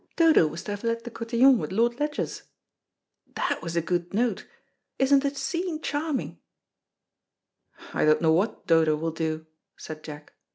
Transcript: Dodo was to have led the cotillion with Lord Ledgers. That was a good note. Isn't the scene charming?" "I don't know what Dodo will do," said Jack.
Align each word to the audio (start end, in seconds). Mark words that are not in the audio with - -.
Dodo 0.15 0.47
was 0.47 0.63
to 0.63 0.71
have 0.71 0.83
led 0.83 1.03
the 1.03 1.11
cotillion 1.11 1.59
with 1.59 1.71
Lord 1.71 1.99
Ledgers. 1.99 2.41
That 3.35 3.61
was 3.61 3.75
a 3.75 3.83
good 3.83 4.15
note. 4.15 4.47
Isn't 4.97 5.19
the 5.21 5.29
scene 5.35 5.79
charming?" 5.79 6.39
"I 7.93 8.03
don't 8.05 8.19
know 8.23 8.33
what 8.33 8.65
Dodo 8.65 8.95
will 8.95 9.11
do," 9.11 9.45
said 9.77 10.01
Jack. 10.03 10.33